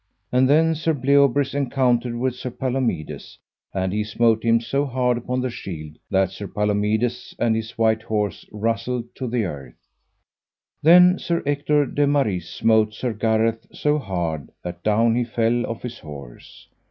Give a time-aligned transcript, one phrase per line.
[0.31, 3.37] And then Sir Bleoberis encountered with Sir Palomides,
[3.71, 8.01] and he smote him so hard upon the shield that Sir Palomides and his white
[8.01, 9.77] horse rustled to the earth.
[10.81, 15.83] Then Sir Ector de Maris smote Sir Gareth so hard that down he fell off
[15.83, 16.67] his horse.